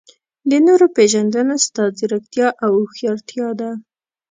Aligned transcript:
د 0.49 0.51
نورو 0.67 0.85
پېژندنه 0.95 1.55
ستا 1.65 1.83
ځیرکتیا 1.97 2.47
او 2.65 2.71
هوښیارتیا 2.81 3.47
ده. 3.59 3.71